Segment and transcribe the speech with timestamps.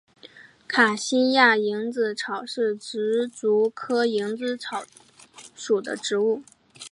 [0.67, 4.83] 卡西亚蝇子草是石竹科蝇子草
[5.55, 6.41] 属的植物。